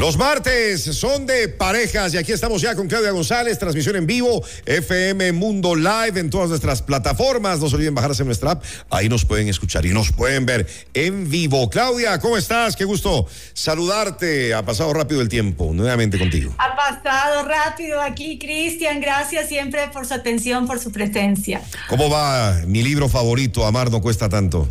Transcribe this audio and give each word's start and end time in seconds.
los 0.00 0.16
martes 0.16 0.82
son 0.82 1.26
de 1.26 1.48
parejas 1.48 2.14
y 2.14 2.16
aquí 2.16 2.32
estamos 2.32 2.62
ya 2.62 2.74
con 2.74 2.88
Claudia 2.88 3.10
González, 3.10 3.58
transmisión 3.58 3.96
en 3.96 4.06
vivo, 4.06 4.42
FM 4.64 5.32
Mundo 5.32 5.76
Live 5.76 6.18
en 6.18 6.30
todas 6.30 6.48
nuestras 6.48 6.80
plataformas. 6.80 7.60
No 7.60 7.68
se 7.68 7.76
olviden 7.76 7.94
bajarse 7.94 8.24
nuestra 8.24 8.52
app, 8.52 8.64
ahí 8.88 9.10
nos 9.10 9.26
pueden 9.26 9.48
escuchar 9.48 9.84
y 9.84 9.90
nos 9.90 10.10
pueden 10.10 10.46
ver 10.46 10.66
en 10.94 11.28
vivo. 11.28 11.68
Claudia, 11.68 12.18
¿cómo 12.18 12.38
estás? 12.38 12.76
Qué 12.76 12.86
gusto 12.86 13.26
saludarte. 13.52 14.54
Ha 14.54 14.64
pasado 14.64 14.90
rápido 14.94 15.20
el 15.20 15.28
tiempo, 15.28 15.70
nuevamente 15.74 16.18
contigo. 16.18 16.54
Ha 16.56 16.74
pasado 16.74 17.46
rápido 17.46 18.00
aquí, 18.00 18.38
Cristian. 18.38 19.02
Gracias 19.02 19.48
siempre 19.48 19.86
por 19.92 20.06
su 20.06 20.14
atención, 20.14 20.66
por 20.66 20.80
su 20.80 20.92
presencia. 20.92 21.60
¿Cómo 21.90 22.08
va 22.08 22.62
mi 22.66 22.82
libro 22.82 23.10
favorito, 23.10 23.66
Amar 23.66 23.90
no 23.90 24.00
cuesta 24.00 24.30
tanto? 24.30 24.66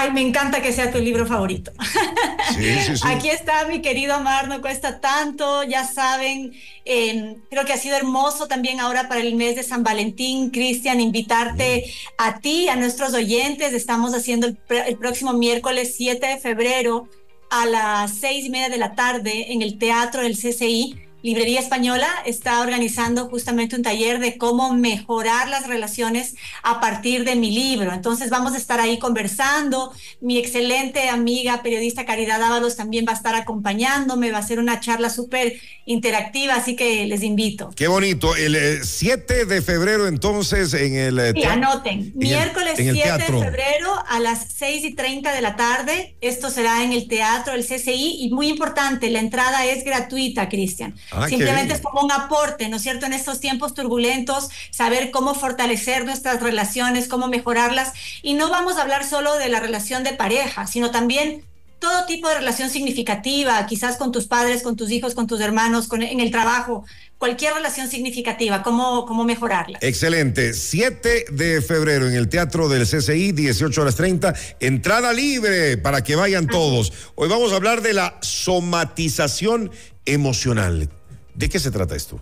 Ay, 0.00 0.12
me 0.12 0.20
encanta 0.20 0.62
que 0.62 0.72
sea 0.72 0.92
tu 0.92 0.98
libro 0.98 1.26
favorito. 1.26 1.72
Sí, 2.54 2.78
sí, 2.86 2.96
sí. 2.96 3.02
Aquí 3.04 3.30
está 3.30 3.66
mi 3.66 3.82
querido 3.82 4.14
Amar, 4.14 4.46
no 4.46 4.60
cuesta 4.60 5.00
tanto, 5.00 5.64
ya 5.64 5.84
saben, 5.84 6.52
em, 6.84 7.34
creo 7.50 7.64
que 7.64 7.72
ha 7.72 7.76
sido 7.76 7.96
hermoso 7.96 8.46
también 8.46 8.78
ahora 8.78 9.08
para 9.08 9.22
el 9.22 9.34
mes 9.34 9.56
de 9.56 9.64
San 9.64 9.82
Valentín, 9.82 10.50
Cristian, 10.50 11.00
invitarte 11.00 11.92
a 12.16 12.38
ti, 12.38 12.68
a 12.68 12.76
nuestros 12.76 13.12
oyentes. 13.12 13.72
Estamos 13.72 14.14
haciendo 14.14 14.46
el, 14.46 14.56
el 14.86 14.96
próximo 14.98 15.32
miércoles 15.32 15.94
7 15.96 16.24
de 16.24 16.38
febrero 16.38 17.08
a 17.50 17.66
las 17.66 18.14
seis 18.14 18.44
y 18.44 18.50
media 18.50 18.68
de 18.68 18.78
la 18.78 18.94
tarde 18.94 19.52
en 19.52 19.62
el 19.62 19.78
Teatro 19.78 20.22
del 20.22 20.36
CCI 20.36 21.07
Librería 21.22 21.58
Española 21.58 22.08
está 22.26 22.60
organizando 22.60 23.28
justamente 23.28 23.74
un 23.74 23.82
taller 23.82 24.20
de 24.20 24.38
cómo 24.38 24.72
mejorar 24.74 25.48
las 25.48 25.66
relaciones 25.66 26.36
a 26.62 26.80
partir 26.80 27.24
de 27.24 27.34
mi 27.34 27.50
libro. 27.50 27.92
Entonces 27.92 28.30
vamos 28.30 28.54
a 28.54 28.56
estar 28.56 28.80
ahí 28.80 28.98
conversando. 28.98 29.92
Mi 30.20 30.38
excelente 30.38 31.08
amiga 31.08 31.62
periodista 31.62 32.06
Caridad 32.06 32.42
Ábalos 32.42 32.76
también 32.76 33.04
va 33.06 33.12
a 33.12 33.16
estar 33.16 33.34
acompañándome. 33.34 34.30
Va 34.30 34.38
a 34.38 34.46
ser 34.46 34.60
una 34.60 34.78
charla 34.78 35.10
súper 35.10 35.54
interactiva, 35.86 36.54
así 36.54 36.76
que 36.76 37.06
les 37.06 37.22
invito. 37.22 37.70
Qué 37.74 37.88
bonito. 37.88 38.36
El 38.36 38.84
7 38.84 39.40
eh, 39.40 39.44
de 39.44 39.62
febrero 39.62 40.06
entonces 40.06 40.72
en 40.74 40.94
el... 40.94 41.18
Eh, 41.18 41.32
sí, 41.34 41.42
anoten. 41.42 42.12
Miércoles 42.14 42.74
7 42.76 42.92
de 42.92 43.24
febrero 43.24 43.92
a 44.06 44.20
las 44.20 44.52
6 44.56 44.84
y 44.84 44.94
30 44.94 45.34
de 45.34 45.40
la 45.40 45.56
tarde. 45.56 46.16
Esto 46.20 46.50
será 46.50 46.84
en 46.84 46.92
el 46.92 47.08
Teatro 47.08 47.54
del 47.54 47.64
CCI 47.64 48.18
y 48.20 48.30
muy 48.30 48.48
importante, 48.48 49.10
la 49.10 49.20
entrada 49.20 49.66
es 49.66 49.84
gratuita, 49.84 50.48
Cristian. 50.48 50.94
Ah, 51.10 51.28
Simplemente 51.28 51.74
es 51.74 51.80
como 51.80 52.02
un 52.02 52.12
aporte, 52.12 52.68
¿no 52.68 52.76
es 52.76 52.82
cierto? 52.82 53.06
En 53.06 53.12
estos 53.12 53.40
tiempos 53.40 53.74
turbulentos, 53.74 54.50
saber 54.70 55.10
cómo 55.10 55.34
fortalecer 55.34 56.04
nuestras 56.04 56.42
relaciones, 56.42 57.08
cómo 57.08 57.28
mejorarlas. 57.28 57.92
Y 58.22 58.34
no 58.34 58.50
vamos 58.50 58.76
a 58.76 58.82
hablar 58.82 59.04
solo 59.04 59.36
de 59.36 59.48
la 59.48 59.60
relación 59.60 60.04
de 60.04 60.12
pareja, 60.12 60.66
sino 60.66 60.90
también 60.90 61.44
todo 61.78 62.06
tipo 62.06 62.28
de 62.28 62.34
relación 62.34 62.70
significativa, 62.70 63.64
quizás 63.66 63.96
con 63.96 64.10
tus 64.10 64.26
padres, 64.26 64.62
con 64.62 64.76
tus 64.76 64.90
hijos, 64.90 65.14
con 65.14 65.26
tus 65.26 65.40
hermanos, 65.40 65.86
con, 65.86 66.02
en 66.02 66.20
el 66.20 66.30
trabajo, 66.30 66.84
cualquier 67.18 67.54
relación 67.54 67.88
significativa, 67.88 68.62
cómo, 68.62 69.06
cómo 69.06 69.24
mejorarla. 69.24 69.78
Excelente. 69.80 70.54
7 70.54 71.26
de 71.30 71.62
febrero 71.62 72.08
en 72.08 72.14
el 72.14 72.28
Teatro 72.28 72.68
del 72.68 72.84
CCI, 72.84 73.32
18 73.32 73.80
horas 73.80 73.94
30, 73.94 74.34
entrada 74.60 75.12
libre 75.12 75.76
para 75.76 76.02
que 76.02 76.16
vayan 76.16 76.46
todos. 76.46 76.92
Hoy 77.14 77.28
vamos 77.28 77.52
a 77.52 77.56
hablar 77.56 77.80
de 77.80 77.94
la 77.94 78.18
somatización 78.22 79.70
emocional. 80.04 80.88
¿De 81.38 81.48
qué 81.48 81.60
se 81.60 81.70
trata 81.70 81.94
esto? 81.94 82.20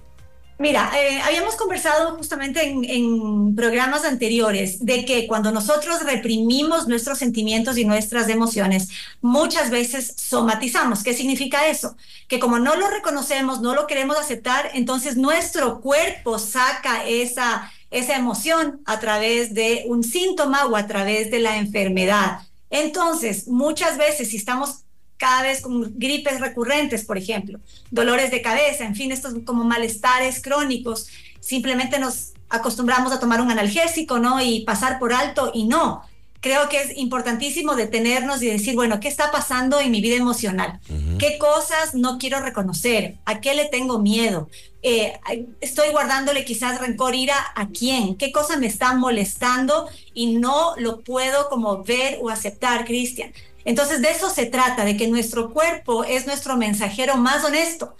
Mira, 0.58 0.92
eh, 0.94 1.22
habíamos 1.22 1.56
conversado 1.56 2.16
justamente 2.16 2.62
en, 2.64 3.56
programas 3.56 4.04
anteriores 4.04 4.84
de 4.84 5.06
que 5.06 5.26
cuando 5.26 5.50
nosotros 5.50 6.02
reprimimos 6.02 6.86
nuestros 6.86 7.16
sentimientos 7.16 7.78
y 7.78 7.86
nuestras 7.86 8.28
emociones, 8.28 8.88
muchas 9.22 9.70
veces 9.70 10.12
somatizamos. 10.18 11.02
¿Qué 11.02 11.14
significa 11.14 11.66
eso? 11.66 11.96
Que 12.28 12.38
como 12.38 12.58
no 12.58 12.76
lo 12.76 12.90
reconocemos, 12.90 13.62
no 13.62 13.74
lo 13.74 13.86
queremos 13.86 14.18
aceptar, 14.18 14.70
entonces 14.74 15.16
nuestro 15.16 15.80
cuerpo 15.80 16.38
saca 16.38 17.06
esa, 17.06 17.72
esa 17.90 18.16
emoción 18.16 18.82
a 18.84 19.00
través 19.00 19.54
de 19.54 19.84
un 19.86 20.04
síntoma 20.04 20.66
o 20.66 20.76
a 20.76 20.86
través 20.86 21.30
de 21.30 21.38
la 21.38 21.56
enfermedad. 21.56 22.40
Entonces, 22.68 23.48
muchas 23.48 23.96
veces 23.96 24.28
si 24.28 24.36
estamos 24.36 24.85
cada 25.16 25.42
vez 25.42 25.60
con 25.60 25.98
gripes 25.98 26.40
recurrentes, 26.40 27.04
por 27.04 27.18
ejemplo, 27.18 27.58
dolores 27.90 28.30
de 28.30 28.42
cabeza, 28.42 28.84
en 28.84 28.94
fin, 28.94 29.12
estos 29.12 29.34
como 29.44 29.64
malestares 29.64 30.42
crónicos, 30.42 31.08
simplemente 31.40 31.98
nos 31.98 32.32
acostumbramos 32.48 33.12
a 33.12 33.20
tomar 33.20 33.40
un 33.40 33.50
analgésico, 33.50 34.18
¿no? 34.18 34.40
Y 34.42 34.60
pasar 34.60 34.98
por 34.98 35.12
alto 35.12 35.50
y 35.54 35.64
no. 35.64 36.02
Creo 36.40 36.68
que 36.68 36.80
es 36.80 36.96
importantísimo 36.96 37.74
detenernos 37.74 38.40
y 38.42 38.46
decir, 38.46 38.74
bueno, 38.76 39.00
¿qué 39.00 39.08
está 39.08 39.32
pasando 39.32 39.80
en 39.80 39.90
mi 39.90 40.00
vida 40.00 40.16
emocional? 40.16 40.78
¿Qué 41.18 41.38
cosas 41.38 41.94
no 41.94 42.18
quiero 42.18 42.40
reconocer? 42.40 43.16
¿A 43.24 43.40
qué 43.40 43.54
le 43.54 43.64
tengo 43.64 43.98
miedo? 43.98 44.48
Eh, 44.82 45.18
¿Estoy 45.60 45.88
guardándole 45.90 46.44
quizás 46.44 46.80
rencor, 46.80 47.16
ira 47.16 47.34
a 47.56 47.68
quién? 47.68 48.16
¿Qué 48.16 48.30
cosa 48.30 48.56
me 48.58 48.68
está 48.68 48.94
molestando 48.94 49.88
y 50.14 50.34
no 50.34 50.74
lo 50.76 51.00
puedo 51.00 51.48
como 51.48 51.82
ver 51.82 52.18
o 52.20 52.28
aceptar, 52.28 52.84
Cristian? 52.84 53.32
Entonces, 53.66 54.00
de 54.00 54.12
eso 54.12 54.30
se 54.30 54.46
trata, 54.46 54.84
de 54.84 54.96
que 54.96 55.08
nuestro 55.08 55.52
cuerpo 55.52 56.04
es 56.04 56.24
nuestro 56.24 56.56
mensajero 56.56 57.16
más 57.16 57.44
honesto. 57.44 57.96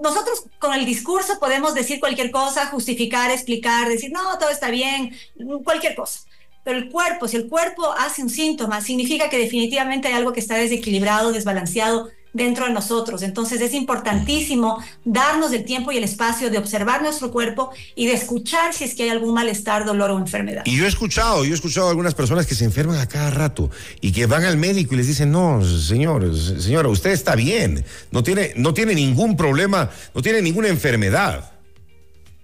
nosotros 0.00 0.44
con 0.58 0.74
el 0.74 0.84
discurso 0.84 1.38
podemos 1.38 1.74
decir 1.74 2.00
cualquier 2.00 2.32
cosa, 2.32 2.66
justificar, 2.66 3.30
explicar, 3.30 3.88
decir, 3.88 4.10
no, 4.10 4.36
todo 4.38 4.50
está 4.50 4.68
bien, 4.68 5.14
cualquier 5.64 5.94
cosa. 5.94 6.20
Pero 6.64 6.78
el 6.78 6.90
cuerpo, 6.90 7.28
si 7.28 7.36
el 7.36 7.48
cuerpo 7.48 7.92
hace 7.96 8.20
un 8.20 8.28
síntoma, 8.28 8.80
significa 8.80 9.30
que 9.30 9.38
definitivamente 9.38 10.08
hay 10.08 10.14
algo 10.14 10.32
que 10.32 10.40
está 10.40 10.56
desequilibrado, 10.56 11.30
desbalanceado, 11.30 12.10
dentro 12.36 12.66
de 12.66 12.72
nosotros. 12.72 13.22
Entonces 13.22 13.60
es 13.60 13.74
importantísimo 13.74 14.82
darnos 15.04 15.52
el 15.52 15.64
tiempo 15.64 15.90
y 15.90 15.96
el 15.96 16.04
espacio 16.04 16.50
de 16.50 16.58
observar 16.58 17.02
nuestro 17.02 17.32
cuerpo 17.32 17.70
y 17.94 18.06
de 18.06 18.12
escuchar 18.12 18.74
si 18.74 18.84
es 18.84 18.94
que 18.94 19.04
hay 19.04 19.08
algún 19.08 19.34
malestar, 19.34 19.84
dolor 19.84 20.10
o 20.10 20.18
enfermedad. 20.18 20.62
Y 20.66 20.76
yo 20.76 20.84
he 20.84 20.88
escuchado, 20.88 21.44
yo 21.44 21.52
he 21.52 21.54
escuchado 21.54 21.88
a 21.88 21.90
algunas 21.90 22.14
personas 22.14 22.46
que 22.46 22.54
se 22.54 22.64
enferman 22.64 22.98
a 22.98 23.08
cada 23.08 23.30
rato 23.30 23.70
y 24.00 24.12
que 24.12 24.26
van 24.26 24.44
al 24.44 24.56
médico 24.56 24.94
y 24.94 24.98
les 24.98 25.06
dicen, 25.06 25.32
no, 25.32 25.64
señor, 25.64 26.36
señora, 26.36 26.88
usted 26.88 27.10
está 27.10 27.34
bien, 27.34 27.84
no 28.10 28.22
tiene, 28.22 28.52
no 28.56 28.74
tiene 28.74 28.94
ningún 28.94 29.36
problema, 29.36 29.90
no 30.14 30.22
tiene 30.22 30.42
ninguna 30.42 30.68
enfermedad. 30.68 31.55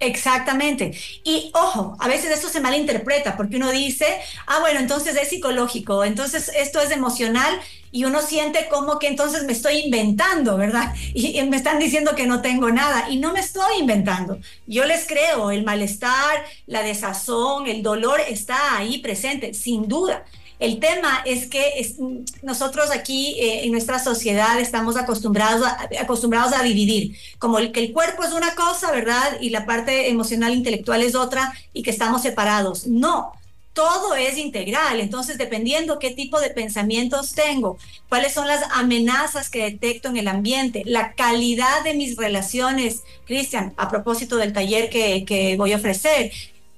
Exactamente. 0.05 0.91
Y 1.23 1.49
ojo, 1.53 1.95
a 1.99 2.07
veces 2.09 2.31
esto 2.31 2.49
se 2.49 2.59
malinterpreta 2.59 3.37
porque 3.37 3.55
uno 3.55 3.71
dice, 3.71 4.05
ah, 4.47 4.59
bueno, 4.59 4.79
entonces 4.79 5.15
es 5.15 5.29
psicológico, 5.29 6.03
entonces 6.03 6.51
esto 6.55 6.81
es 6.81 6.91
emocional 6.91 7.59
y 7.91 8.03
uno 8.03 8.21
siente 8.21 8.67
como 8.69 8.99
que 8.99 9.07
entonces 9.07 9.45
me 9.45 9.53
estoy 9.53 9.77
inventando, 9.85 10.57
¿verdad? 10.57 10.93
Y, 11.13 11.41
me 11.43 11.57
están 11.57 11.79
diciendo 11.79 12.15
que 12.15 12.25
no 12.25 12.41
tengo 12.41 12.69
nada 12.69 13.09
y 13.09 13.17
no 13.17 13.31
me 13.31 13.39
estoy 13.39 13.79
inventando. 13.79 14.39
Yo 14.67 14.85
les 14.85 15.05
creo, 15.07 15.51
el 15.51 15.63
malestar, 15.63 16.43
la 16.65 16.83
desazón, 16.83 17.67
el 17.67 17.81
dolor 17.81 18.19
está 18.27 18.77
ahí 18.77 18.97
presente, 18.97 19.53
sin 19.53 19.87
duda. 19.87 20.25
El 20.63 20.79
tema 20.79 21.21
es 21.25 21.47
que 21.47 21.93
nosotros 22.41 22.89
aquí 22.89 23.35
eh, 23.37 23.65
en 23.65 23.73
nuestra 23.73 23.99
sociedad 23.99 24.61
estamos 24.61 24.95
acostumbrados 24.95 25.67
a, 25.67 25.89
acostumbrados 25.99 26.53
a 26.53 26.63
dividir, 26.63 27.17
como 27.37 27.59
el, 27.59 27.73
que 27.73 27.81
el 27.81 27.91
cuerpo 27.91 28.23
es 28.23 28.31
una 28.31 28.55
cosa, 28.55 28.89
¿verdad? 28.89 29.41
Y 29.41 29.49
la 29.49 29.65
parte 29.65 30.07
emocional, 30.07 30.53
intelectual 30.53 31.01
es 31.01 31.15
otra 31.15 31.53
y 31.73 31.83
que 31.83 31.89
estamos 31.89 32.21
separados. 32.21 32.87
No, 32.87 33.33
todo 33.73 34.15
es 34.15 34.37
integral. 34.37 35.01
Entonces, 35.01 35.37
dependiendo 35.37 35.99
qué 35.99 36.11
tipo 36.11 36.39
de 36.39 36.51
pensamientos 36.51 37.33
tengo, 37.33 37.77
cuáles 38.07 38.33
son 38.33 38.47
las 38.47 38.63
amenazas 38.71 39.49
que 39.49 39.63
detecto 39.63 40.07
en 40.07 40.15
el 40.15 40.29
ambiente, 40.29 40.83
la 40.85 41.11
calidad 41.11 41.83
de 41.83 41.93
mis 41.93 42.15
relaciones, 42.15 43.03
Cristian, 43.25 43.73
a 43.75 43.89
propósito 43.89 44.37
del 44.37 44.53
taller 44.53 44.89
que, 44.89 45.25
que 45.25 45.57
voy 45.57 45.73
a 45.73 45.75
ofrecer, 45.75 46.31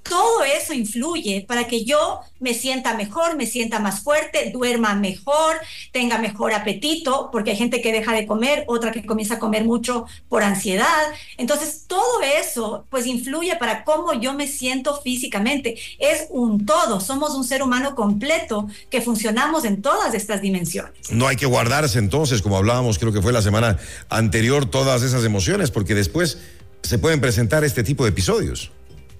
todo 0.09 0.43
eso 0.43 0.73
influye 0.73 1.45
para 1.47 1.67
que 1.67 1.83
yo 1.83 2.19
me 2.39 2.53
sienta 2.53 2.95
mejor, 2.95 3.35
me 3.35 3.47
sienta 3.47 3.79
más 3.79 4.01
fuerte, 4.01 4.51
duerma 4.51 4.95
mejor, 4.95 5.57
tenga 5.91 6.17
mejor 6.17 6.53
apetito, 6.53 7.29
porque 7.31 7.51
hay 7.51 7.57
gente 7.57 7.81
que 7.81 7.91
deja 7.91 8.13
de 8.13 8.27
comer, 8.27 8.65
otra 8.67 8.91
que 8.91 9.05
comienza 9.05 9.35
a 9.35 9.39
comer 9.39 9.63
mucho 9.63 10.05
por 10.29 10.43
ansiedad. 10.43 10.85
Entonces, 11.37 11.85
todo 11.87 12.21
eso 12.21 12.85
pues 12.89 13.05
influye 13.07 13.55
para 13.55 13.83
cómo 13.83 14.13
yo 14.13 14.33
me 14.33 14.47
siento 14.47 15.01
físicamente. 15.01 15.75
Es 15.99 16.27
un 16.29 16.65
todo, 16.65 16.99
somos 16.99 17.33
un 17.33 17.43
ser 17.43 17.63
humano 17.63 17.95
completo 17.95 18.67
que 18.89 19.01
funcionamos 19.01 19.65
en 19.65 19.81
todas 19.81 20.13
estas 20.13 20.41
dimensiones. 20.41 21.11
No 21.11 21.27
hay 21.27 21.35
que 21.35 21.45
guardarse 21.45 21.99
entonces, 21.99 22.41
como 22.41 22.57
hablábamos, 22.57 22.99
creo 22.99 23.11
que 23.11 23.21
fue 23.21 23.33
la 23.33 23.41
semana 23.41 23.77
anterior, 24.09 24.65
todas 24.65 25.01
esas 25.03 25.23
emociones, 25.23 25.71
porque 25.71 25.95
después 25.95 26.37
se 26.83 26.99
pueden 26.99 27.19
presentar 27.19 27.63
este 27.63 27.83
tipo 27.83 28.03
de 28.03 28.11
episodios. 28.11 28.71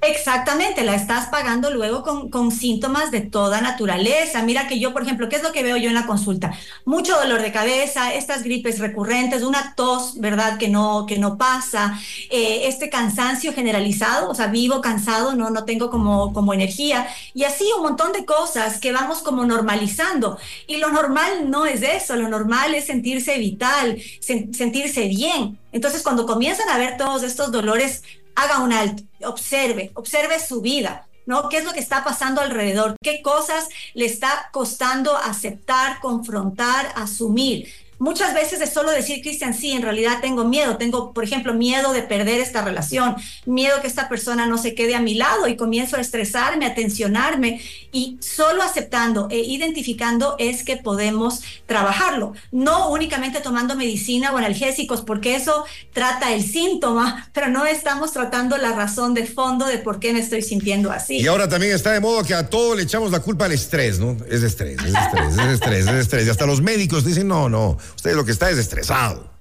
Exactamente, 0.02 0.84
la 0.84 0.94
estás 0.94 1.28
pagando 1.30 1.72
luego 1.72 2.04
con, 2.04 2.30
con, 2.30 2.52
síntomas 2.52 3.10
de 3.10 3.22
toda 3.22 3.62
naturaleza. 3.62 4.44
Mira 4.44 4.68
que 4.68 4.80
yo, 4.80 4.94
por 4.94 5.02
ejemplo, 5.02 5.30
¿qué 5.30 5.38
es 5.38 5.44
lo 5.44 5.52
que 5.52 5.64
veo 5.64 5.78
yo 5.78 5.90
en 5.90 5.96
la 5.96 6.06
consulta? 6.06 6.54
Mucho 6.86 7.18
dolor 7.18 7.42
de 7.42 7.52
cabeza, 7.52 8.14
estas 8.14 8.44
gripes 8.44 8.80
recurrentes, 8.80 9.42
una 9.42 9.74
tos, 9.76 10.20
¿verdad? 10.20 10.58
Que 10.58 10.68
no, 10.68 11.06
que 11.08 11.18
no 11.18 11.38
pasa, 11.38 12.00
eh, 12.30 12.68
este 12.68 12.90
cansancio 12.90 13.54
generalizado, 13.54 14.30
o 14.30 14.36
sea, 14.36 14.48
vivo 14.48 14.80
cansado, 14.80 15.34
no, 15.34 15.50
no 15.50 15.66
tengo 15.66 15.90
como, 15.90 16.34
como 16.34 16.54
energía, 16.54 17.08
y 17.34 17.44
así 17.46 17.66
un 17.76 17.84
montón 17.84 18.12
de 18.12 18.26
cosas 18.26 18.80
que 18.80 18.92
vamos 18.92 19.20
como 19.20 19.44
normalizando. 19.46 20.38
Y 20.68 20.78
lo 20.78 20.92
normal 20.92 21.50
no 21.50 21.66
es 21.66 21.82
eso, 21.82 22.16
lo 22.16 22.28
normal 22.28 22.76
es 22.76 22.86
sentirse 22.86 23.38
vital, 23.40 23.98
sentirse 24.20 25.08
bien. 25.08 25.58
Entonces, 25.72 26.04
cuando 26.04 26.26
comienzan 26.26 26.70
a 26.70 26.78
ver 26.78 26.96
todos 26.98 27.24
estos 27.24 27.52
dolores 27.52 28.04
haga 28.36 28.60
un 28.60 28.74
alto, 28.74 29.04
observe, 29.24 29.92
observe 29.96 30.40
su 30.40 30.62
vida, 30.62 31.08
¿no? 31.26 31.50
¿Qué 31.50 31.58
es 31.58 31.66
lo 31.66 31.74
que 31.74 31.80
está 31.80 32.04
pasando 32.04 32.42
alrededor? 32.42 32.96
¿Qué 33.02 33.22
cosas 33.22 33.68
le 33.94 34.06
está 34.06 34.50
costando 34.52 35.16
aceptar, 35.16 36.00
confrontar, 36.00 36.92
asumir? 36.96 37.72
Muchas 37.98 38.34
veces 38.34 38.60
es 38.62 38.72
solo 38.72 38.92
decir, 38.92 39.22
Cristian, 39.22 39.54
sí, 39.54 39.72
en 39.72 39.82
realidad 39.82 40.20
tengo 40.22 40.46
miedo, 40.46 40.78
tengo, 40.78 41.14
por 41.14 41.24
ejemplo, 41.24 41.54
miedo 41.54 41.94
de 41.94 42.02
perder 42.02 42.42
esta 42.42 42.62
relación, 42.62 43.16
miedo 43.46 43.80
que 43.82 43.88
esta 43.88 44.10
persona 44.10 44.46
no 44.48 44.58
se 44.58 44.76
quede 44.76 44.96
a 44.96 45.02
mi 45.02 45.16
lado 45.16 45.48
y 45.48 45.56
comienzo 45.56 45.96
a 45.96 46.02
estresarme, 46.02 46.66
a 46.66 46.76
tensionarme 46.76 47.62
y 47.92 48.18
solo 48.20 48.64
aceptando 48.64 49.28
e 49.32 49.40
identificando 49.40 50.36
es 50.40 50.64
que 50.64 50.78
podemos 50.78 51.42
trabajarlo, 51.66 52.34
no 52.52 52.90
únicamente 52.90 53.40
tomando 53.40 53.76
medicina 53.76 54.34
o 54.34 54.38
analgésicos, 54.38 55.02
porque 55.02 55.36
eso 55.36 55.64
trata 55.94 56.34
el 56.34 56.44
síntoma, 56.44 57.30
pero 57.34 57.48
no 57.48 57.66
estamos 57.66 58.12
tratando 58.12 58.58
la 58.58 58.74
razón 58.74 59.14
de 59.14 59.26
fondo 59.26 59.66
de 59.66 59.78
por 59.78 60.00
qué 60.00 60.14
me 60.14 60.20
estoy 60.20 60.42
sintiendo 60.42 60.92
así. 60.92 61.18
Y 61.18 61.28
ahora 61.28 61.48
también 61.48 61.74
está 61.74 61.92
de 61.92 62.00
modo 62.00 62.24
que 62.24 62.34
a 62.34 62.50
todo 62.50 62.76
le 62.76 62.84
echamos 62.84 63.12
la 63.12 63.20
culpa 63.22 63.46
al 63.46 63.54
estrés, 63.54 64.00
¿no? 64.00 64.18
Es 64.30 64.44
estrés, 64.44 64.78
es 64.80 64.94
estrés, 64.94 65.38
es 65.38 65.54
estrés, 65.54 65.88
es 65.88 65.94
estrés. 65.94 66.28
Y 66.28 66.30
hasta 66.30 66.46
los 66.46 66.62
médicos 66.62 67.06
dicen, 67.06 67.28
no, 67.28 67.50
no, 67.50 67.78
Usted 67.96 68.16
lo 68.16 68.26
que 68.26 68.32
está 68.32 68.50
es 68.50 68.58
estresado. 68.58 69.32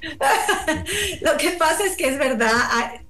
lo 1.22 1.36
que 1.38 1.50
pasa 1.52 1.84
es 1.84 1.96
que 1.96 2.08
es 2.08 2.18
verdad, 2.18 2.54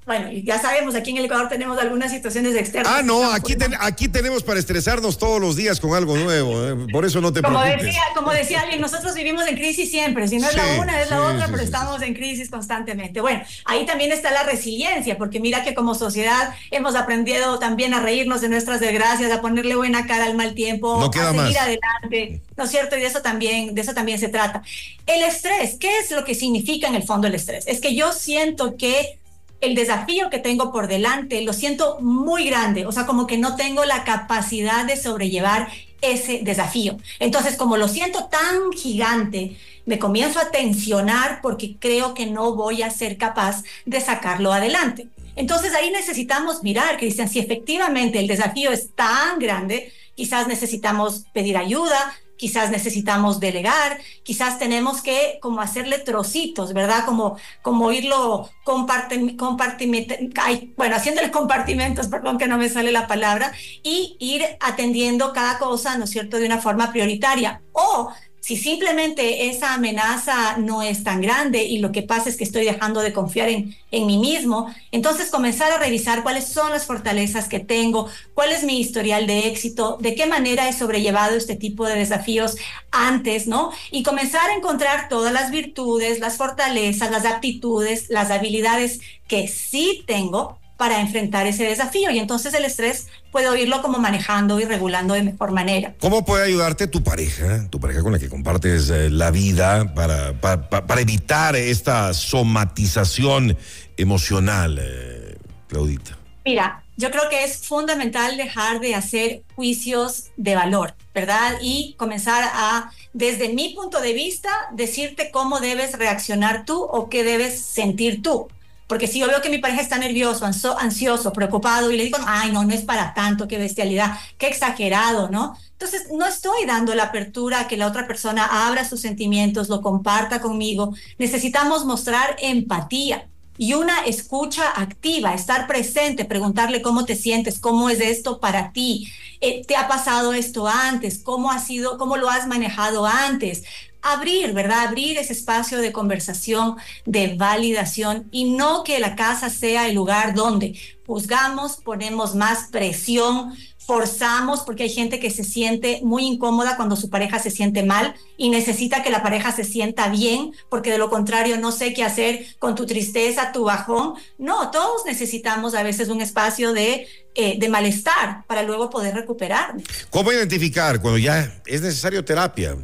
bueno, 0.06 0.30
ya 0.32 0.58
sabemos, 0.58 0.94
aquí 0.94 1.12
en 1.12 1.16
el 1.16 1.24
Ecuador 1.24 1.48
tenemos 1.48 1.78
algunas 1.78 2.10
situaciones 2.10 2.54
externas. 2.56 2.92
Ah, 2.94 3.02
no, 3.02 3.32
aquí, 3.32 3.56
aquí 3.80 4.06
tenemos 4.08 4.42
para 4.42 4.60
estresarnos 4.60 5.16
todos 5.16 5.40
los 5.40 5.56
días 5.56 5.80
con 5.80 5.94
algo 5.94 6.14
nuevo, 6.18 6.68
¿eh? 6.68 6.86
por 6.92 7.06
eso 7.06 7.22
no 7.22 7.32
te 7.32 7.40
como 7.40 7.58
preocupes. 7.58 7.86
Decía, 7.86 8.02
como 8.14 8.30
decía 8.30 8.60
alguien, 8.60 8.82
nosotros 8.82 9.14
vivimos 9.14 9.46
en 9.48 9.56
crisis 9.56 9.90
siempre, 9.90 10.28
si 10.28 10.36
no 10.36 10.46
es 10.50 10.56
la 10.56 10.74
una, 10.78 11.00
es 11.00 11.08
la 11.08 11.22
otra, 11.22 11.48
pero 11.50 11.62
estamos 11.62 12.02
en 12.02 12.12
crisis 12.12 12.50
constantemente. 12.50 13.22
Bueno, 13.22 13.42
ahí 13.64 13.86
también 13.86 14.12
está 14.12 14.30
la 14.30 14.42
resiliencia, 14.42 15.16
porque 15.16 15.40
mira 15.40 15.64
que 15.64 15.74
como 15.74 15.94
sociedad 15.94 16.54
hemos 16.70 16.96
aprendido 16.96 17.58
también 17.58 17.94
a 17.94 18.00
reírnos 18.00 18.42
de 18.42 18.50
nuestras 18.50 18.80
desgracias, 18.80 19.32
a 19.32 19.40
ponerle 19.40 19.74
buena 19.74 20.06
cara 20.06 20.26
al 20.26 20.34
mal 20.34 20.54
tiempo, 20.54 21.02
a 21.02 21.10
seguir 21.10 21.58
adelante, 21.58 22.42
¿no 22.58 22.64
es 22.64 22.70
cierto? 22.70 22.98
Y 22.98 23.00
de 23.00 23.06
eso 23.06 23.22
también, 23.22 23.74
de 23.74 23.80
eso 23.80 23.94
también 23.94 24.18
se 24.18 24.28
trata. 24.28 24.62
El 25.06 25.22
estrés, 25.22 25.76
¿qué 25.80 25.98
es 25.98 26.10
lo 26.10 26.24
que 26.24 26.34
significa 26.34 26.88
en 26.88 26.94
el 26.94 27.04
fondo 27.04 27.26
el 27.26 27.34
estrés? 27.34 27.66
Es 27.66 27.80
que 27.80 27.94
yo 27.94 28.12
siento 28.12 28.76
que 28.76 29.18
el 29.64 29.74
desafío 29.74 30.30
que 30.30 30.38
tengo 30.38 30.72
por 30.72 30.86
delante 30.88 31.42
lo 31.42 31.52
siento 31.52 31.98
muy 32.00 32.44
grande, 32.44 32.86
o 32.86 32.92
sea, 32.92 33.06
como 33.06 33.26
que 33.26 33.38
no 33.38 33.56
tengo 33.56 33.84
la 33.84 34.04
capacidad 34.04 34.84
de 34.84 34.96
sobrellevar 34.96 35.68
ese 36.00 36.40
desafío. 36.42 36.96
Entonces, 37.18 37.56
como 37.56 37.76
lo 37.76 37.88
siento 37.88 38.24
tan 38.26 38.72
gigante, 38.72 39.56
me 39.86 39.98
comienzo 39.98 40.38
a 40.38 40.50
tensionar 40.50 41.40
porque 41.42 41.76
creo 41.78 42.14
que 42.14 42.26
no 42.26 42.54
voy 42.54 42.82
a 42.82 42.90
ser 42.90 43.16
capaz 43.16 43.62
de 43.84 44.00
sacarlo 44.00 44.52
adelante. 44.52 45.08
Entonces 45.36 45.74
ahí 45.74 45.90
necesitamos 45.90 46.62
mirar, 46.62 46.96
Cristian, 46.96 47.28
si 47.28 47.38
efectivamente 47.38 48.18
el 48.18 48.26
desafío 48.26 48.70
es 48.70 48.90
tan 48.94 49.38
grande, 49.38 49.92
quizás 50.14 50.46
necesitamos 50.46 51.24
pedir 51.32 51.56
ayuda, 51.56 52.14
quizás 52.44 52.70
necesitamos 52.70 53.40
delegar, 53.40 53.98
quizás 54.22 54.58
tenemos 54.58 55.00
que 55.00 55.38
como 55.40 55.62
hacerle 55.62 55.98
trocitos, 55.98 56.74
¿verdad? 56.74 57.06
Como, 57.06 57.38
como 57.62 57.90
irlo 57.90 58.50
compartimentando, 58.64 60.30
bueno, 60.76 60.94
haciéndole 60.94 61.30
compartimentos, 61.40 62.08
perdón 62.08 62.36
que 62.36 62.46
no 62.46 62.58
me 62.58 62.68
sale 62.68 62.92
la 62.92 63.06
palabra, 63.06 63.50
y 63.82 64.18
ir 64.20 64.44
atendiendo 64.60 65.32
cada 65.32 65.58
cosa, 65.58 65.96
¿no 65.96 66.04
es 66.04 66.10
cierto?, 66.10 66.36
de 66.36 66.44
una 66.44 66.58
forma 66.58 66.92
prioritaria. 66.92 67.62
O 67.72 68.12
si 68.44 68.58
simplemente 68.58 69.48
esa 69.48 69.72
amenaza 69.72 70.58
no 70.58 70.82
es 70.82 71.02
tan 71.02 71.22
grande 71.22 71.64
y 71.64 71.78
lo 71.78 71.92
que 71.92 72.02
pasa 72.02 72.28
es 72.28 72.36
que 72.36 72.44
estoy 72.44 72.66
dejando 72.66 73.00
de 73.00 73.14
confiar 73.14 73.48
en, 73.48 73.74
en 73.90 74.06
mí 74.06 74.18
mismo, 74.18 74.70
entonces 74.92 75.30
comenzar 75.30 75.72
a 75.72 75.78
revisar 75.78 76.22
cuáles 76.22 76.46
son 76.48 76.70
las 76.70 76.84
fortalezas 76.84 77.48
que 77.48 77.58
tengo, 77.58 78.06
cuál 78.34 78.52
es 78.52 78.62
mi 78.62 78.78
historial 78.78 79.26
de 79.26 79.48
éxito, 79.48 79.96
de 79.98 80.14
qué 80.14 80.26
manera 80.26 80.68
he 80.68 80.74
sobrellevado 80.74 81.36
este 81.36 81.56
tipo 81.56 81.86
de 81.86 81.94
desafíos 81.94 82.56
antes, 82.90 83.46
¿no? 83.46 83.72
Y 83.90 84.02
comenzar 84.02 84.50
a 84.50 84.54
encontrar 84.54 85.08
todas 85.08 85.32
las 85.32 85.50
virtudes, 85.50 86.20
las 86.20 86.36
fortalezas, 86.36 87.10
las 87.10 87.24
aptitudes, 87.24 88.10
las 88.10 88.30
habilidades 88.30 89.00
que 89.26 89.48
sí 89.48 90.04
tengo 90.06 90.58
para 90.84 91.00
enfrentar 91.00 91.46
ese 91.46 91.64
desafío 91.64 92.10
y 92.10 92.18
entonces 92.18 92.52
el 92.52 92.66
estrés 92.66 93.06
puedo 93.32 93.56
irlo 93.56 93.80
como 93.80 93.98
manejando 93.98 94.60
y 94.60 94.66
regulando 94.66 95.14
de 95.14 95.22
mejor 95.22 95.50
manera. 95.50 95.94
¿Cómo 95.98 96.26
puede 96.26 96.44
ayudarte 96.44 96.88
tu 96.88 97.02
pareja, 97.02 97.70
tu 97.70 97.80
pareja 97.80 98.02
con 98.02 98.12
la 98.12 98.18
que 98.18 98.28
compartes 98.28 98.90
eh, 98.90 99.08
la 99.08 99.30
vida 99.30 99.94
para, 99.94 100.38
para, 100.38 101.00
evitar 101.00 101.56
esta 101.56 102.12
somatización 102.12 103.56
emocional, 103.96 104.78
eh, 104.78 105.38
Claudita? 105.68 106.18
Mira, 106.44 106.84
yo 106.98 107.10
creo 107.10 107.30
que 107.30 107.44
es 107.44 107.66
fundamental 107.66 108.36
dejar 108.36 108.80
de 108.80 108.94
hacer 108.94 109.42
juicios 109.56 110.32
de 110.36 110.54
valor, 110.54 110.94
¿verdad? 111.14 111.56
Y 111.62 111.94
comenzar 111.96 112.44
a, 112.52 112.92
desde 113.14 113.48
mi 113.54 113.70
punto 113.70 114.02
de 114.02 114.12
vista, 114.12 114.50
decirte 114.74 115.30
cómo 115.30 115.60
debes 115.60 115.96
reaccionar 115.96 116.66
tú 116.66 116.82
o 116.82 117.08
qué 117.08 117.24
debes 117.24 117.58
sentir 117.58 118.20
tú. 118.20 118.48
Porque 118.94 119.08
si 119.08 119.18
yo 119.18 119.26
veo 119.26 119.42
que 119.42 119.50
mi 119.50 119.58
pareja 119.58 119.80
está 119.80 119.98
nervioso, 119.98 120.46
ansioso, 120.46 121.32
preocupado 121.32 121.90
y 121.90 121.96
le 121.96 122.04
digo, 122.04 122.18
ay, 122.28 122.52
no, 122.52 122.62
no 122.62 122.72
es 122.72 122.82
para 122.82 123.12
tanto, 123.12 123.48
qué 123.48 123.58
bestialidad, 123.58 124.16
qué 124.38 124.46
exagerado, 124.46 125.28
¿no? 125.30 125.58
Entonces, 125.72 126.06
no 126.12 126.24
estoy 126.24 126.64
dando 126.64 126.94
la 126.94 127.06
apertura 127.06 127.58
a 127.58 127.66
que 127.66 127.76
la 127.76 127.88
otra 127.88 128.06
persona 128.06 128.68
abra 128.68 128.88
sus 128.88 129.00
sentimientos, 129.00 129.68
lo 129.68 129.82
comparta 129.82 130.40
conmigo. 130.40 130.94
Necesitamos 131.18 131.84
mostrar 131.84 132.36
empatía 132.40 133.26
y 133.58 133.74
una 133.74 134.04
escucha 134.04 134.62
activa, 134.76 135.34
estar 135.34 135.66
presente, 135.66 136.24
preguntarle 136.24 136.80
cómo 136.80 137.04
te 137.04 137.16
sientes, 137.16 137.58
cómo 137.58 137.90
es 137.90 137.98
esto 137.98 138.38
para 138.38 138.70
ti, 138.70 139.12
eh, 139.40 139.64
te 139.66 139.74
ha 139.74 139.88
pasado 139.88 140.34
esto 140.34 140.68
antes, 140.68 141.18
cómo 141.18 141.50
ha 141.50 141.58
sido, 141.58 141.98
cómo 141.98 142.16
lo 142.16 142.30
has 142.30 142.46
manejado 142.46 143.06
antes, 143.06 143.64
abrir, 144.04 144.52
¿verdad? 144.52 144.86
Abrir 144.86 145.18
ese 145.18 145.32
espacio 145.32 145.78
de 145.78 145.90
conversación, 145.90 146.76
de 147.06 147.34
validación 147.34 148.28
y 148.30 148.44
no 148.44 148.84
que 148.84 149.00
la 149.00 149.16
casa 149.16 149.50
sea 149.50 149.88
el 149.88 149.94
lugar 149.94 150.34
donde 150.34 150.78
juzgamos, 151.06 151.78
ponemos 151.78 152.34
más 152.34 152.68
presión, 152.70 153.54
forzamos, 153.78 154.60
porque 154.60 154.84
hay 154.84 154.90
gente 154.90 155.20
que 155.20 155.30
se 155.30 155.44
siente 155.44 156.00
muy 156.02 156.26
incómoda 156.26 156.76
cuando 156.76 156.96
su 156.96 157.10
pareja 157.10 157.38
se 157.38 157.50
siente 157.50 157.82
mal 157.82 158.14
y 158.36 158.48
necesita 158.50 159.02
que 159.02 159.10
la 159.10 159.22
pareja 159.22 159.52
se 159.52 159.64
sienta 159.64 160.08
bien, 160.08 160.52
porque 160.70 160.90
de 160.90 160.98
lo 160.98 161.10
contrario 161.10 161.58
no 161.58 161.72
sé 161.72 161.92
qué 161.92 162.04
hacer 162.04 162.46
con 162.58 162.74
tu 162.74 162.86
tristeza, 162.86 163.52
tu 163.52 163.64
bajón. 163.64 164.14
No, 164.38 164.70
todos 164.70 165.04
necesitamos 165.06 165.74
a 165.74 165.82
veces 165.82 166.08
un 166.08 166.20
espacio 166.20 166.72
de, 166.72 167.06
eh, 167.34 167.58
de 167.58 167.68
malestar 167.68 168.44
para 168.46 168.62
luego 168.62 168.90
poder 168.90 169.14
recuperar. 169.14 169.74
¿Cómo 170.10 170.32
identificar 170.32 171.00
cuando 171.00 171.18
ya 171.18 171.60
es 171.66 171.82
necesario 171.82 172.24
terapia? 172.24 172.76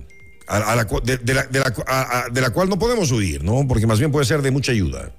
De, 0.49 2.41
la, 2.41 2.51
cual 2.51 2.69
no 2.69 2.79
podemos 2.79 3.11
huir, 3.13 3.43
¿no? 3.45 3.67
Porque 3.69 3.87
más 3.87 3.99
bien 3.99 4.11
puede 4.11 4.27
ser 4.27 4.43
de 4.43 4.51
mucha 4.51 4.73
ayuda. 4.73 5.13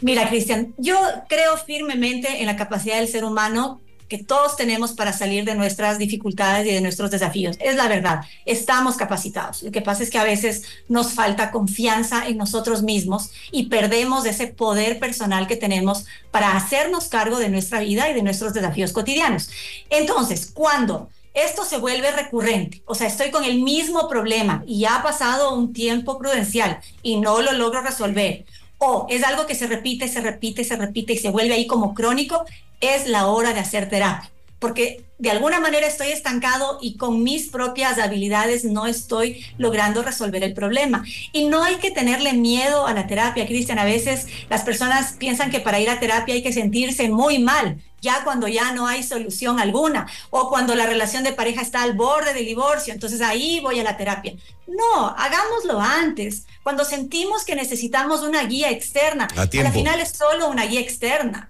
Mira, 0.00 0.28
Cristian, 0.28 0.74
yo 0.78 0.96
creo 1.28 1.56
firmemente 1.56 2.40
en 2.40 2.46
la 2.46 2.56
capacidad 2.56 2.98
del 2.98 3.08
ser 3.08 3.24
humano 3.24 3.80
que 4.08 4.18
todos 4.18 4.56
tenemos 4.56 4.92
para 4.92 5.12
salir 5.12 5.44
de 5.44 5.54
nuestras 5.54 5.98
dificultades 5.98 6.66
y 6.66 6.72
de 6.72 6.80
nuestros 6.80 7.10
desafíos. 7.10 7.56
Es 7.60 7.76
la 7.76 7.88
verdad, 7.88 8.22
estamos 8.46 8.96
capacitados. 8.96 9.62
Lo 9.62 9.70
que 9.70 9.82
pasa 9.82 10.02
es 10.02 10.10
que 10.10 10.18
a 10.18 10.24
veces 10.24 10.62
nos 10.88 11.12
falta 11.12 11.50
confianza 11.50 12.26
en 12.26 12.38
nosotros 12.38 12.82
mismos 12.82 13.30
y 13.52 13.66
perdemos 13.66 14.24
ese 14.24 14.46
poder 14.46 14.98
personal 14.98 15.46
que 15.46 15.56
tenemos 15.56 16.06
para 16.30 16.56
hacernos 16.56 17.08
cargo 17.08 17.38
de 17.38 17.50
nuestra 17.50 17.80
vida 17.80 18.08
y 18.08 18.14
de 18.14 18.22
nuestros 18.22 18.54
desafíos 18.54 18.92
cotidianos. 18.92 19.50
Entonces, 19.90 20.50
cuando 20.52 21.10
esto 21.34 21.64
se 21.64 21.78
vuelve 21.78 22.10
recurrente. 22.10 22.82
O 22.86 22.94
sea, 22.94 23.06
estoy 23.06 23.30
con 23.30 23.44
el 23.44 23.62
mismo 23.62 24.08
problema 24.08 24.62
y 24.66 24.80
ya 24.80 24.96
ha 24.96 25.02
pasado 25.02 25.54
un 25.54 25.72
tiempo 25.72 26.18
prudencial 26.18 26.80
y 27.02 27.20
no 27.20 27.42
lo 27.42 27.52
logro 27.52 27.80
resolver. 27.82 28.44
O 28.78 29.06
es 29.08 29.24
algo 29.24 29.46
que 29.46 29.54
se 29.54 29.66
repite, 29.66 30.08
se 30.08 30.20
repite, 30.20 30.64
se 30.64 30.76
repite 30.76 31.12
y 31.12 31.18
se 31.18 31.30
vuelve 31.30 31.54
ahí 31.54 31.66
como 31.66 31.94
crónico. 31.94 32.44
Es 32.80 33.08
la 33.08 33.26
hora 33.26 33.52
de 33.52 33.60
hacer 33.60 33.88
terapia. 33.88 34.30
Porque 34.58 35.04
de 35.18 35.30
alguna 35.30 35.60
manera 35.60 35.86
estoy 35.86 36.08
estancado 36.08 36.78
y 36.80 36.96
con 36.96 37.22
mis 37.22 37.48
propias 37.48 37.98
habilidades 37.98 38.64
no 38.64 38.86
estoy 38.86 39.44
logrando 39.56 40.02
resolver 40.02 40.42
el 40.42 40.54
problema. 40.54 41.04
Y 41.32 41.46
no 41.46 41.62
hay 41.62 41.76
que 41.76 41.90
tenerle 41.90 42.32
miedo 42.32 42.86
a 42.86 42.94
la 42.94 43.06
terapia, 43.06 43.46
Cristian. 43.46 43.78
A 43.78 43.84
veces 43.84 44.26
las 44.48 44.62
personas 44.62 45.12
piensan 45.12 45.50
que 45.50 45.60
para 45.60 45.80
ir 45.80 45.90
a 45.90 46.00
terapia 46.00 46.34
hay 46.34 46.42
que 46.42 46.52
sentirse 46.52 47.08
muy 47.08 47.38
mal 47.38 47.78
ya 48.00 48.24
cuando 48.24 48.48
ya 48.48 48.72
no 48.72 48.86
hay 48.86 49.02
solución 49.02 49.58
alguna 49.58 50.06
o 50.30 50.48
cuando 50.48 50.74
la 50.74 50.86
relación 50.86 51.24
de 51.24 51.32
pareja 51.32 51.62
está 51.62 51.82
al 51.82 51.94
borde 51.94 52.34
del 52.34 52.46
divorcio, 52.46 52.92
entonces 52.92 53.20
ahí 53.20 53.60
voy 53.60 53.80
a 53.80 53.84
la 53.84 53.96
terapia. 53.96 54.34
No, 54.68 55.08
hagámoslo 55.16 55.80
antes, 55.80 56.44
cuando 56.62 56.84
sentimos 56.84 57.44
que 57.44 57.54
necesitamos 57.54 58.20
una 58.20 58.44
guía 58.44 58.70
externa. 58.70 59.26
A 59.34 59.42
Al 59.42 59.72
final 59.72 59.98
es 60.00 60.10
solo 60.10 60.48
una 60.48 60.66
guía 60.66 60.80
externa. 60.80 61.48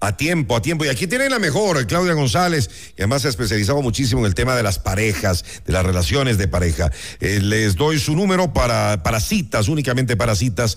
A 0.00 0.16
tiempo, 0.18 0.54
a 0.54 0.60
tiempo. 0.60 0.84
Y 0.84 0.88
aquí 0.88 1.06
tienen 1.06 1.30
la 1.30 1.38
mejor, 1.38 1.86
Claudia 1.86 2.12
González, 2.12 2.68
y 2.90 3.00
además 3.00 3.22
se 3.22 3.28
ha 3.28 3.30
especializado 3.30 3.80
muchísimo 3.80 4.20
en 4.20 4.26
el 4.26 4.34
tema 4.34 4.54
de 4.54 4.62
las 4.62 4.78
parejas, 4.78 5.44
de 5.64 5.72
las 5.72 5.86
relaciones 5.86 6.36
de 6.36 6.46
pareja. 6.46 6.92
Eh, 7.20 7.40
les 7.40 7.76
doy 7.76 7.98
su 7.98 8.14
número 8.14 8.52
para, 8.52 9.02
para 9.02 9.20
citas, 9.20 9.68
únicamente 9.68 10.14
para 10.16 10.36
citas, 10.36 10.74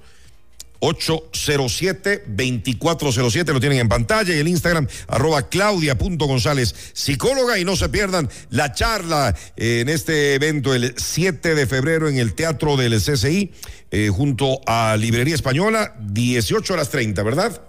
807-2407, 0.80 3.52
lo 3.52 3.60
tienen 3.60 3.80
en 3.80 3.88
pantalla 3.88 4.34
y 4.34 4.38
el 4.38 4.48
Instagram 4.48 4.88
arroba 5.08 5.48
claudia.gonzález, 5.48 6.74
psicóloga 6.94 7.58
y 7.58 7.64
no 7.64 7.76
se 7.76 7.90
pierdan 7.90 8.30
la 8.48 8.72
charla 8.72 9.36
en 9.56 9.90
este 9.90 10.34
evento 10.34 10.74
el 10.74 10.94
7 10.96 11.54
de 11.54 11.66
febrero 11.66 12.08
en 12.08 12.18
el 12.18 12.34
Teatro 12.34 12.76
del 12.76 13.00
CCI 13.00 13.52
eh, 13.90 14.08
junto 14.08 14.60
a 14.66 14.96
Librería 14.96 15.34
Española, 15.34 15.94
18 16.00 16.72
horas 16.72 16.88
30, 16.90 17.22
¿verdad? 17.22 17.60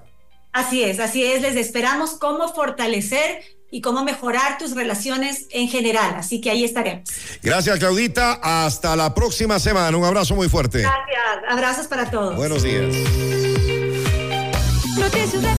Así 0.54 0.84
es, 0.84 1.00
así 1.00 1.24
es, 1.24 1.42
les 1.42 1.56
esperamos 1.56 2.12
cómo 2.12 2.54
fortalecer 2.54 3.42
y 3.72 3.82
cómo 3.82 4.04
mejorar 4.04 4.58
tus 4.58 4.76
relaciones 4.76 5.48
en 5.50 5.70
general. 5.70 6.16
Así 6.18 6.42
que 6.42 6.52
ahí 6.52 6.64
estaremos. 6.64 7.10
Gracias, 7.42 7.80
Claudita. 7.80 8.40
Hasta 8.44 8.96
la 8.96 9.16
próxima 9.16 9.58
semana. 9.60 9.98
Un 9.98 10.04
abrazo 10.04 10.36
muy 10.36 10.50
fuerte. 10.50 10.82
Gracias. 10.82 11.50
Abrazos 11.50 11.88
para 11.88 12.12
todos. 12.12 12.36
Buenos 12.36 12.62
días. 12.64 12.94